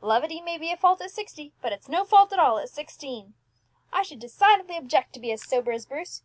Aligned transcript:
Levity 0.00 0.40
may 0.40 0.58
be 0.58 0.72
a 0.72 0.76
fault 0.76 1.00
at 1.00 1.12
sixty, 1.12 1.52
but 1.62 1.72
it's 1.72 1.88
no 1.88 2.04
fault 2.04 2.32
at 2.32 2.40
all 2.40 2.58
at 2.58 2.68
sixteen. 2.68 3.34
I 3.92 4.02
should 4.02 4.18
decidedly 4.18 4.76
object 4.76 5.12
to 5.12 5.20
be 5.20 5.30
as 5.30 5.48
sober 5.48 5.70
as 5.70 5.86
Bruce. 5.86 6.14